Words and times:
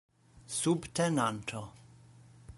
subtenanto 0.59 1.61